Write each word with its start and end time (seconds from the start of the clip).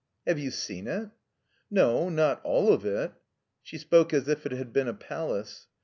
Have 0.25 0.39
you 0.39 0.49
seen 0.49 0.87
it?" 0.87 1.09
No. 1.69 2.09
Not 2.09 2.41
all 2.43 2.73
of 2.73 2.87
it. 2.87 3.11
''She 3.61 3.77
spoke 3.77 4.13
as 4.15 4.27
if 4.27 4.47
it 4.47 4.51
had 4.51 4.73
been 4.73 4.87
a 4.87 4.95
palace. 4.95 5.67